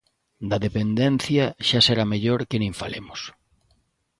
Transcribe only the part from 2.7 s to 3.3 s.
falemos.